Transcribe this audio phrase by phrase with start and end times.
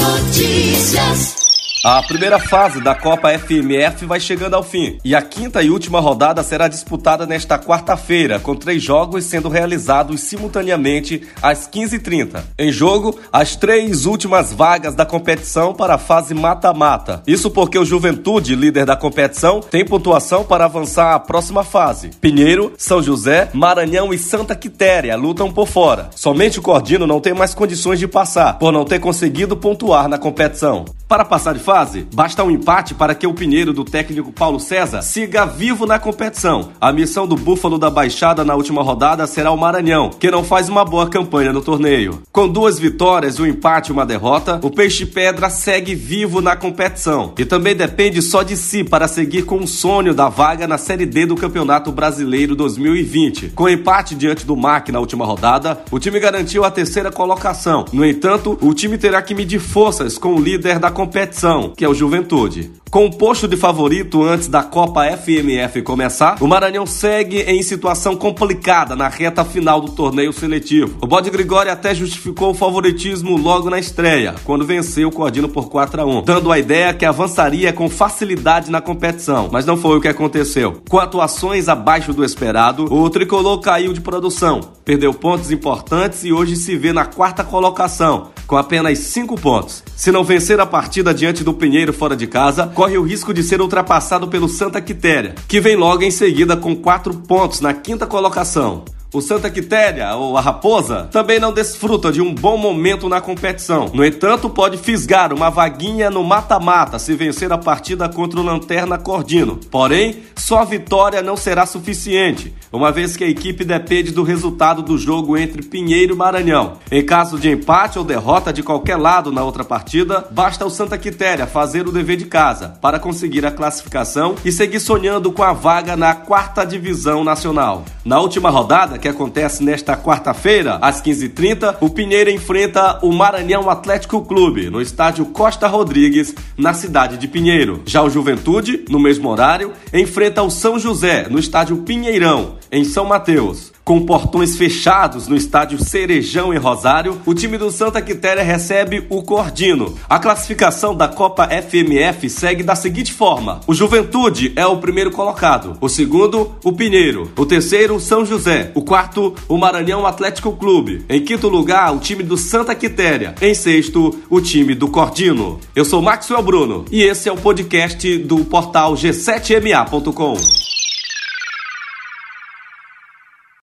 [0.00, 1.49] Notícias.
[1.82, 5.98] A primeira fase da Copa FMF vai chegando ao fim e a quinta e última
[5.98, 12.42] rodada será disputada nesta quarta-feira, com três jogos sendo realizados simultaneamente às 15h30.
[12.58, 17.22] Em jogo, as três últimas vagas da competição para a fase mata-mata.
[17.26, 22.10] Isso porque o Juventude, líder da competição, tem pontuação para avançar à próxima fase.
[22.20, 26.10] Pinheiro, São José, Maranhão e Santa Quitéria lutam por fora.
[26.14, 30.18] Somente o Cordino não tem mais condições de passar, por não ter conseguido pontuar na
[30.18, 30.84] competição.
[31.10, 35.02] Para passar de fase, basta um empate para que o Pinheiro do técnico Paulo César
[35.02, 36.68] siga vivo na competição.
[36.80, 40.68] A missão do Búfalo da Baixada na última rodada será o Maranhão, que não faz
[40.68, 42.22] uma boa campanha no torneio.
[42.30, 47.34] Com duas vitórias, um empate e uma derrota, o Peixe Pedra segue vivo na competição
[47.36, 51.06] e também depende só de si para seguir com o sonho da vaga na Série
[51.06, 53.48] D do Campeonato Brasileiro 2020.
[53.48, 57.84] Com empate diante do MAC na última rodada, o time garantiu a terceira colocação.
[57.92, 61.88] No entanto, o time terá que medir forças com o líder da competição, que é
[61.88, 62.72] o Juventude.
[62.90, 68.16] Com o posto de favorito antes da Copa FMF começar, o Maranhão segue em situação
[68.16, 70.98] complicada na reta final do torneio seletivo.
[71.00, 75.70] O Bode Grigori até justificou o favoritismo logo na estreia, quando venceu o Cordino por
[75.70, 79.96] 4 a 1, dando a ideia que avançaria com facilidade na competição, mas não foi
[79.96, 80.82] o que aconteceu.
[80.90, 84.60] Com atuações abaixo do esperado, o tricolor caiu de produção,
[84.90, 89.84] perdeu pontos importantes e hoje se vê na quarta colocação, com apenas 5 pontos.
[89.94, 93.40] Se não vencer a partida diante do Pinheiro fora de casa, corre o risco de
[93.40, 98.04] ser ultrapassado pelo Santa Quitéria, que vem logo em seguida com 4 pontos na quinta
[98.04, 98.82] colocação.
[99.12, 103.90] O Santa Quitéria, ou a Raposa, também não desfruta de um bom momento na competição.
[103.92, 108.96] No entanto, pode fisgar uma vaguinha no mata-mata se vencer a partida contra o Lanterna
[108.98, 109.58] Cordino.
[109.68, 114.80] Porém, só a vitória não será suficiente, uma vez que a equipe depende do resultado
[114.80, 116.74] do jogo entre Pinheiro e Maranhão.
[116.88, 120.96] Em caso de empate ou derrota de qualquer lado na outra partida, basta o Santa
[120.96, 125.52] Quitéria fazer o dever de casa para conseguir a classificação e seguir sonhando com a
[125.52, 127.84] vaga na quarta divisão nacional.
[128.04, 134.22] Na última rodada, que acontece nesta quarta-feira, às 15h30, o Pinheiro enfrenta o Maranhão Atlético
[134.22, 137.82] Clube, no estádio Costa Rodrigues, na cidade de Pinheiro.
[137.86, 143.04] Já o Juventude, no mesmo horário, enfrenta o São José, no estádio Pinheirão, em São
[143.04, 143.72] Mateus.
[143.84, 149.22] Com portões fechados no estádio Cerejão em Rosário, o time do Santa Quitéria recebe o
[149.22, 149.96] Cordino.
[150.08, 155.76] A classificação da Copa FMF segue da seguinte forma: o Juventude é o primeiro colocado,
[155.80, 161.04] o segundo, o Pinheiro, o terceiro, São José, o quarto, o Maranhão Atlético Clube.
[161.08, 163.34] Em quinto lugar, o time do Santa Quitéria.
[163.42, 165.58] Em sexto, o time do Cordino.
[165.74, 170.69] Eu sou Maxwell Bruno e esse é o podcast do portal G7ma.com.